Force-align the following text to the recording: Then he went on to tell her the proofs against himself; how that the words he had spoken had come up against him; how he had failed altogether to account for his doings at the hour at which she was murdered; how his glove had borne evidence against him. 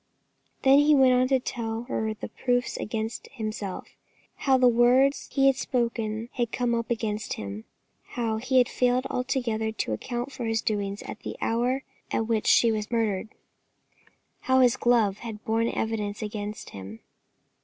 Then 0.63 0.79
he 0.79 0.95
went 0.95 1.13
on 1.13 1.27
to 1.27 1.39
tell 1.39 1.83
her 1.83 2.15
the 2.15 2.29
proofs 2.29 2.75
against 2.75 3.27
himself; 3.33 3.89
how 4.37 4.53
that 4.57 4.61
the 4.61 4.67
words 4.67 5.29
he 5.31 5.45
had 5.45 5.55
spoken 5.57 6.27
had 6.31 6.51
come 6.51 6.73
up 6.73 6.89
against 6.89 7.33
him; 7.33 7.65
how 8.17 8.37
he 8.37 8.57
had 8.57 8.67
failed 8.67 9.05
altogether 9.11 9.71
to 9.73 9.93
account 9.93 10.31
for 10.31 10.45
his 10.45 10.63
doings 10.63 11.03
at 11.03 11.19
the 11.19 11.37
hour 11.39 11.83
at 12.09 12.25
which 12.25 12.47
she 12.47 12.71
was 12.71 12.89
murdered; 12.89 13.29
how 14.39 14.61
his 14.61 14.75
glove 14.75 15.19
had 15.19 15.45
borne 15.45 15.69
evidence 15.69 16.23
against 16.23 16.71
him. 16.71 17.01